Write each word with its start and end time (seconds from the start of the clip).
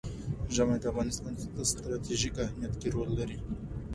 ژمی 0.55 0.77
د 0.79 0.85
افغانستان 0.91 1.33
په 1.53 1.61
ستراتیژیک 1.71 2.35
اهمیت 2.45 2.73
کې 2.81 2.87
رول 2.95 3.09
لري. 3.19 3.37